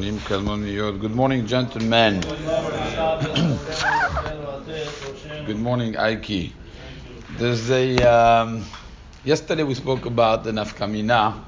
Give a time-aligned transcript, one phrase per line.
[0.00, 2.20] Good morning, gentlemen.
[5.44, 6.52] Good morning, Aiki.
[7.36, 8.02] There's a.
[8.04, 8.64] Um,
[9.24, 11.44] yesterday we spoke about the nafkamina,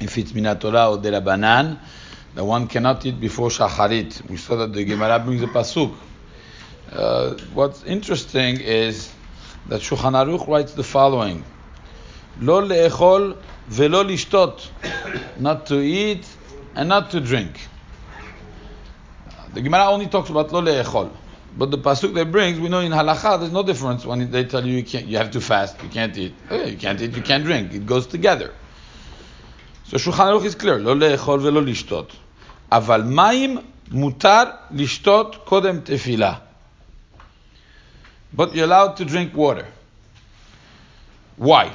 [0.00, 1.78] if it's minatorah or derabanan,
[2.34, 4.28] the one cannot eat before shacharit.
[4.28, 5.94] We saw that the Gemara brings a pasuk.
[6.90, 9.14] Uh, what's interesting is
[9.66, 11.44] that Shulchan Aruch writes the following:
[12.40, 13.36] Lo leechol
[13.68, 14.70] velo lishtot,
[15.38, 16.26] not to eat
[16.74, 17.60] and not to drink.
[19.52, 21.10] The Gemara only talks about lo le'echol.
[21.56, 24.64] But the pasuk that brings, we know in halacha, there's no difference when they tell
[24.64, 26.34] you you can't, you have to fast, you can't eat.
[26.48, 27.72] Oh, you can't eat, you can't drink.
[27.72, 28.52] It goes together.
[29.86, 32.08] So Shulchan Aruch is clear, lo le'echol.
[32.70, 36.40] Aval mayim mutar lishtot kodem tefillah.
[38.32, 39.66] But you're allowed to drink water.
[41.36, 41.72] Why?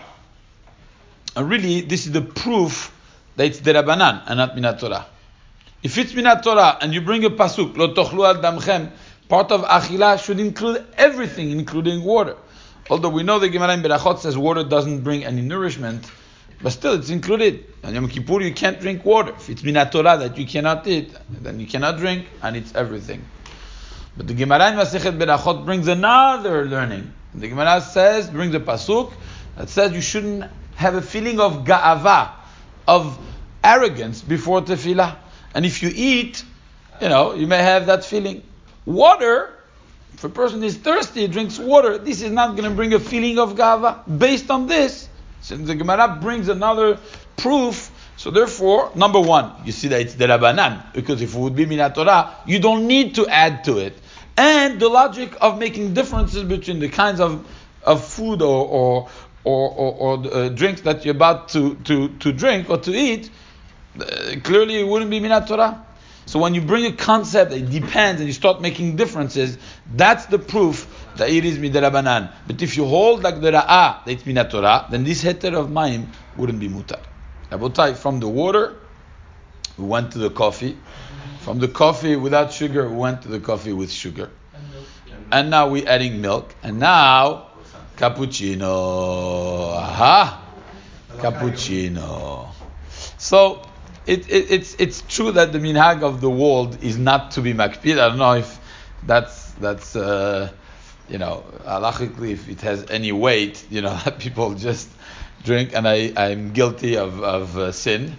[1.36, 2.95] And really, this is the proof
[3.36, 5.06] that it's derabanan and not minat Torah.
[5.84, 8.92] If it's minat Torah and you bring a pasuk, lo tochlu al damchem,
[9.28, 12.36] part of achila should include everything, including water.
[12.90, 16.10] Although we know the Gemara in Berachot says water doesn't bring any nourishment,
[16.62, 17.66] but still it's included.
[17.84, 19.32] On Yom Kippur you can't drink water.
[19.32, 23.26] If it's minat Torah that you cannot eat, then you cannot drink, and it's everything.
[24.18, 27.12] But the Gemara in Masechet Berachot brings another learning.
[27.34, 29.12] The Gemara says, brings a pasuk
[29.58, 32.32] that says you shouldn't have a feeling of ga'ava,
[32.88, 33.20] of
[33.66, 35.16] arrogance before tefillah.
[35.54, 36.44] And if you eat,
[37.02, 38.44] you know, you may have that feeling.
[38.86, 39.52] Water,
[40.14, 43.40] if a person is thirsty, drinks water, this is not going to bring a feeling
[43.40, 44.04] of gava.
[44.20, 45.10] Based on this,
[45.42, 47.00] since the Gemara brings another
[47.36, 51.66] proof, so therefore, number one, you see that it's derabanan, because if it would be
[51.66, 53.98] Minat Torah, you don't need to add to it.
[54.38, 57.46] And the logic of making differences between the kinds of,
[57.84, 59.10] of food or, or,
[59.44, 63.30] or, or, or uh, drinks that you're about to, to, to drink or to eat,
[64.00, 65.86] uh, clearly it wouldn't be minat Torah.
[66.26, 69.58] So when you bring a concept that depends and you start making differences,
[69.94, 70.88] that's the proof
[71.18, 72.34] that it is midarabanan.
[72.48, 75.70] But if you hold like the ra'ah that it's minat Torah, then this heter of
[75.70, 77.00] ma'im wouldn't be mutar.
[77.52, 78.76] Abotai, from the water,
[79.78, 80.78] we went to the coffee.
[81.42, 84.32] From the coffee without sugar, we went to the coffee with sugar.
[85.32, 86.56] And now we're adding milk.
[86.64, 87.50] And now
[87.98, 89.74] Cappuccino.
[89.76, 90.42] Aha.
[91.18, 92.50] Cappuccino.
[93.18, 93.62] So
[94.06, 97.54] it, it, it's it's true that the minhag of the world is not to be
[97.54, 97.94] makpid.
[97.94, 98.60] I don't know if
[99.04, 100.52] that's that's uh,
[101.10, 103.66] you know halachically if it has any weight.
[103.70, 104.90] You know that people just
[105.44, 108.18] drink, and I I'm guilty of of uh, sin.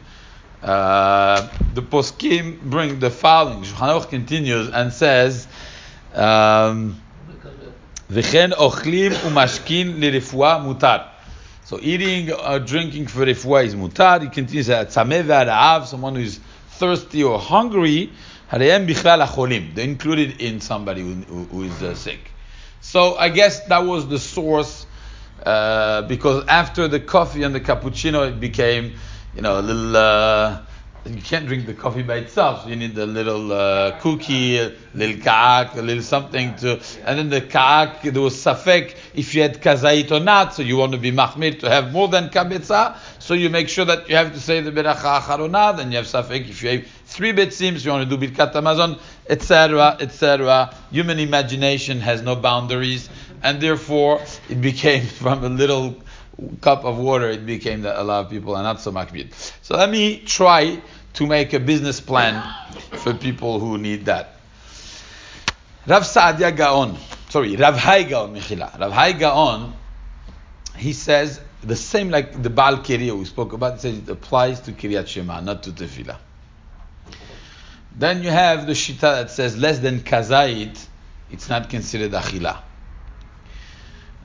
[0.63, 3.63] Uh, the poskim bring the following.
[3.63, 5.47] Shulchan continues and says.
[6.15, 7.03] Um,
[8.09, 11.16] V'chen ochlim umashkin lirifua mutar.
[11.67, 14.23] So eating or drinking for rifua is mutar.
[14.23, 14.93] He continues that
[15.89, 16.39] someone who is
[16.69, 18.13] thirsty or hungry,
[19.19, 19.75] acholim.
[19.75, 22.21] They're included in somebody who, who, who is uh, sick.
[22.81, 24.87] So I guess that was the source,
[25.45, 28.95] uh, because after the coffee and the cappuccino, it became,
[29.35, 29.97] you know, a little.
[29.97, 30.63] Uh,
[31.15, 32.67] you can't drink the coffee by itself.
[32.67, 37.29] You need a little uh, cookie, a little kaak, a little something to, and then
[37.29, 40.99] the kaak, there was safek if you had kazait or not, so you want to
[40.99, 44.41] be mahmir to have more than kabetza, so you make sure that you have to
[44.41, 47.91] say the beracha acharona, then you have safek if you have three betzim, so you
[47.91, 50.75] want to do birkat hamazon, etc., etc.
[50.91, 53.09] Human imagination has no boundaries,
[53.43, 55.97] and therefore it became from a little
[56.61, 59.33] cup of water, it became that a lot of people are not so makpid.
[59.63, 60.81] So let me try
[61.15, 62.43] to make a business plan
[62.99, 64.33] for people who need that.
[65.87, 66.97] Rav Saadia Gaon,
[67.29, 68.79] sorry, Rav Hai Gaon, Michila.
[68.79, 69.73] Rav
[70.77, 74.61] he says the same like the Baal Kiriya we spoke about, he says it applies
[74.61, 76.19] to Kiryat Shema, not to Tefillah.
[77.97, 80.87] Then you have the Shita that says less than Kazait,
[81.31, 82.59] it's not considered Achila.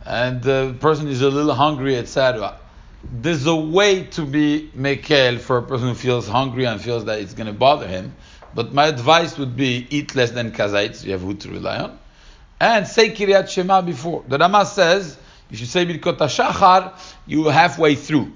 [0.06, 2.58] And the person is a little hungry, etc
[3.04, 7.20] there's a way to be mekel for a person who feels hungry and feels that
[7.20, 8.14] it's going to bother him.
[8.54, 11.80] But my advice would be eat less than kazait, so you have who to rely
[11.80, 12.00] on.
[12.60, 14.24] And say Kiryat Shema before.
[14.28, 15.18] The Rama says,
[15.50, 16.94] you say Birkot HaShachar,
[17.26, 18.32] you are halfway through.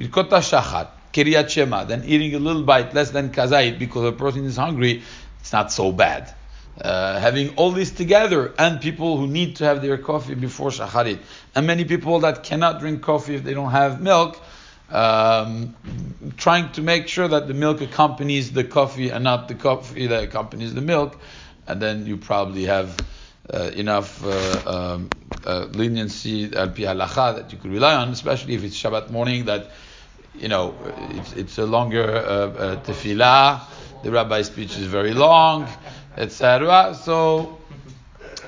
[0.00, 4.44] Birkot HaShachar, Kiryat Shema, then eating a little bite less than kazait because a person
[4.46, 5.02] is hungry,
[5.40, 6.34] it's not so bad.
[6.80, 11.18] Uh, having all this together and people who need to have their coffee before shacharit.
[11.54, 14.40] And many people that cannot drink coffee if they don't have milk
[14.90, 15.74] um,
[16.36, 20.24] trying to make sure that the milk accompanies the coffee and not the coffee that
[20.24, 21.18] accompanies the milk.
[21.66, 22.96] And then you probably have
[23.52, 25.10] uh, enough uh, um,
[25.44, 29.46] uh, leniency al pi halacha that you could rely on especially if it's Shabbat morning
[29.46, 29.70] that
[30.34, 30.74] you know
[31.12, 33.62] it's, it's a longer uh, tefillah.
[34.02, 35.66] The rabbi's speech is very long,
[36.17, 36.95] etc.
[36.95, 37.57] So,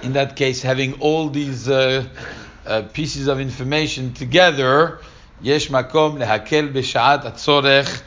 [0.04, 2.06] in that case, having all these uh,
[2.66, 5.00] uh, pieces of information together,
[5.42, 8.02] יש מקום להקל בשעת הצורך